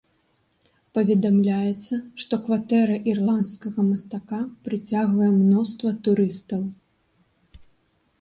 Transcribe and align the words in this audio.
Паведамляецца, 0.97 1.99
што 2.23 2.39
кватэра 2.47 2.95
ірландскага 3.13 3.85
мастака 3.89 4.39
прыцягвае 4.69 5.29
мноства 5.37 5.89
турыстаў. 6.09 6.61